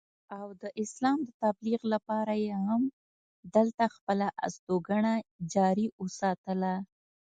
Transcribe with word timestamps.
او 0.37 0.47
د 0.61 0.63
اسلام 0.83 1.19
د 1.25 1.29
تبليغ 1.43 1.81
دپاره 1.93 2.33
ئې 2.43 2.51
هم 2.67 2.81
دلته 3.55 3.83
خپله 3.95 4.27
استوګنه 4.45 5.13
جاري 5.53 5.87
اوساتله 6.01 6.73